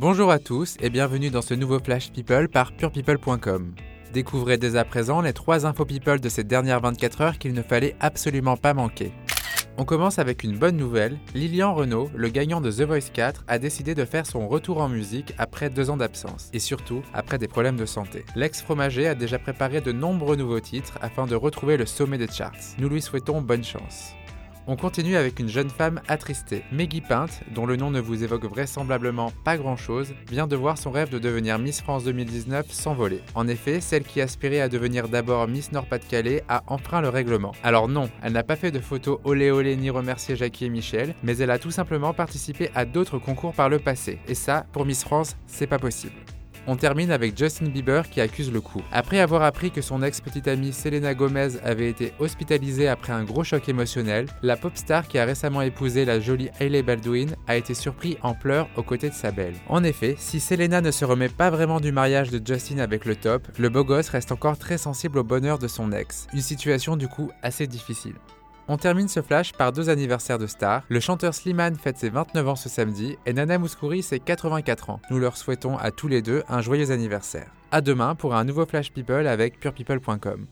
Bonjour 0.00 0.30
à 0.30 0.38
tous 0.38 0.76
et 0.78 0.90
bienvenue 0.90 1.28
dans 1.28 1.42
ce 1.42 1.54
nouveau 1.54 1.80
Flash 1.80 2.12
People 2.12 2.48
par 2.48 2.70
purepeople.com. 2.70 3.74
Découvrez 4.12 4.56
dès 4.56 4.76
à 4.76 4.84
présent 4.84 5.20
les 5.20 5.32
trois 5.32 5.66
infos 5.66 5.84
people 5.84 6.20
de 6.20 6.28
ces 6.28 6.44
dernières 6.44 6.80
24 6.80 7.20
heures 7.20 7.38
qu'il 7.38 7.52
ne 7.52 7.62
fallait 7.62 7.96
absolument 7.98 8.56
pas 8.56 8.74
manquer. 8.74 9.10
On 9.76 9.84
commence 9.84 10.20
avec 10.20 10.44
une 10.44 10.56
bonne 10.56 10.76
nouvelle. 10.76 11.18
Lilian 11.34 11.74
Renault, 11.74 12.10
le 12.14 12.28
gagnant 12.28 12.60
de 12.60 12.70
The 12.70 12.82
Voice 12.82 13.10
4, 13.12 13.42
a 13.48 13.58
décidé 13.58 13.96
de 13.96 14.04
faire 14.04 14.24
son 14.24 14.46
retour 14.46 14.80
en 14.80 14.88
musique 14.88 15.34
après 15.36 15.68
deux 15.68 15.90
ans 15.90 15.96
d'absence, 15.96 16.48
et 16.52 16.60
surtout 16.60 17.02
après 17.12 17.38
des 17.38 17.48
problèmes 17.48 17.76
de 17.76 17.84
santé. 17.84 18.24
L'ex-fromager 18.36 19.08
a 19.08 19.16
déjà 19.16 19.40
préparé 19.40 19.80
de 19.80 19.90
nombreux 19.90 20.36
nouveaux 20.36 20.60
titres 20.60 20.96
afin 21.02 21.26
de 21.26 21.34
retrouver 21.34 21.76
le 21.76 21.86
sommet 21.86 22.18
des 22.18 22.28
charts. 22.28 22.54
Nous 22.78 22.88
lui 22.88 23.02
souhaitons 23.02 23.40
bonne 23.40 23.64
chance. 23.64 24.12
On 24.70 24.76
continue 24.76 25.16
avec 25.16 25.40
une 25.40 25.48
jeune 25.48 25.70
femme 25.70 26.02
attristée. 26.08 26.62
Maggie 26.70 27.00
Pinte, 27.00 27.40
dont 27.54 27.64
le 27.64 27.76
nom 27.76 27.90
ne 27.90 28.00
vous 28.00 28.22
évoque 28.22 28.44
vraisemblablement 28.44 29.32
pas 29.42 29.56
grand-chose, 29.56 30.12
vient 30.30 30.46
de 30.46 30.56
voir 30.56 30.76
son 30.76 30.90
rêve 30.90 31.08
de 31.08 31.18
devenir 31.18 31.58
Miss 31.58 31.80
France 31.80 32.04
2019 32.04 32.70
s'envoler. 32.70 33.22
En 33.34 33.48
effet, 33.48 33.80
celle 33.80 34.04
qui 34.04 34.20
aspirait 34.20 34.60
à 34.60 34.68
devenir 34.68 35.08
d'abord 35.08 35.48
Miss 35.48 35.72
Nord-Pas-de-Calais 35.72 36.44
a 36.50 36.64
enfreint 36.66 37.00
le 37.00 37.08
règlement. 37.08 37.52
Alors 37.62 37.88
non, 37.88 38.10
elle 38.22 38.34
n'a 38.34 38.42
pas 38.42 38.56
fait 38.56 38.70
de 38.70 38.78
photos 38.78 39.20
olé 39.24 39.50
olé 39.50 39.74
ni 39.74 39.88
remercié 39.88 40.36
Jackie 40.36 40.66
et 40.66 40.68
Michel, 40.68 41.14
mais 41.22 41.38
elle 41.38 41.50
a 41.50 41.58
tout 41.58 41.70
simplement 41.70 42.12
participé 42.12 42.70
à 42.74 42.84
d'autres 42.84 43.18
concours 43.18 43.54
par 43.54 43.70
le 43.70 43.78
passé. 43.78 44.18
Et 44.28 44.34
ça, 44.34 44.66
pour 44.72 44.84
Miss 44.84 45.02
France, 45.02 45.38
c'est 45.46 45.66
pas 45.66 45.78
possible. 45.78 46.12
On 46.70 46.76
termine 46.76 47.10
avec 47.10 47.36
Justin 47.36 47.70
Bieber 47.70 48.10
qui 48.10 48.20
accuse 48.20 48.52
le 48.52 48.60
coup. 48.60 48.82
Après 48.92 49.20
avoir 49.20 49.42
appris 49.42 49.70
que 49.70 49.80
son 49.80 50.02
ex-petite 50.02 50.48
amie 50.48 50.74
Selena 50.74 51.14
Gomez 51.14 51.56
avait 51.64 51.88
été 51.88 52.12
hospitalisée 52.18 52.88
après 52.88 53.14
un 53.14 53.24
gros 53.24 53.42
choc 53.42 53.70
émotionnel, 53.70 54.26
la 54.42 54.54
pop 54.58 54.72
star 54.74 55.08
qui 55.08 55.16
a 55.18 55.24
récemment 55.24 55.62
épousé 55.62 56.04
la 56.04 56.20
jolie 56.20 56.50
Hailey 56.60 56.82
Baldwin 56.82 57.36
a 57.46 57.56
été 57.56 57.72
surpris 57.72 58.18
en 58.20 58.34
pleurs 58.34 58.68
aux 58.76 58.82
côtés 58.82 59.08
de 59.08 59.14
sa 59.14 59.30
belle. 59.30 59.54
En 59.66 59.82
effet, 59.82 60.14
si 60.18 60.40
Selena 60.40 60.82
ne 60.82 60.90
se 60.90 61.06
remet 61.06 61.30
pas 61.30 61.48
vraiment 61.48 61.80
du 61.80 61.90
mariage 61.90 62.28
de 62.28 62.46
Justin 62.46 62.80
avec 62.80 63.06
le 63.06 63.16
top, 63.16 63.48
le 63.58 63.70
beau 63.70 63.82
gosse 63.82 64.10
reste 64.10 64.30
encore 64.30 64.58
très 64.58 64.76
sensible 64.76 65.16
au 65.16 65.24
bonheur 65.24 65.58
de 65.58 65.68
son 65.68 65.90
ex. 65.90 66.26
Une 66.34 66.42
situation 66.42 66.98
du 66.98 67.08
coup 67.08 67.30
assez 67.42 67.66
difficile. 67.66 68.16
On 68.70 68.76
termine 68.76 69.08
ce 69.08 69.22
flash 69.22 69.54
par 69.54 69.72
deux 69.72 69.88
anniversaires 69.88 70.38
de 70.38 70.46
stars. 70.46 70.82
Le 70.90 71.00
chanteur 71.00 71.32
Slimane 71.34 71.76
fête 71.76 71.96
ses 71.96 72.10
29 72.10 72.48
ans 72.48 72.56
ce 72.56 72.68
samedi 72.68 73.16
et 73.24 73.32
Nana 73.32 73.56
Mouskouri 73.56 74.02
ses 74.02 74.20
84 74.20 74.90
ans. 74.90 75.00
Nous 75.10 75.18
leur 75.18 75.38
souhaitons 75.38 75.78
à 75.78 75.90
tous 75.90 76.06
les 76.06 76.20
deux 76.20 76.42
un 76.50 76.60
joyeux 76.60 76.90
anniversaire. 76.90 77.50
A 77.72 77.80
demain 77.80 78.14
pour 78.14 78.34
un 78.34 78.44
nouveau 78.44 78.66
Flash 78.66 78.92
People 78.92 79.26
avec 79.26 79.58
purepeople.com. 79.58 80.46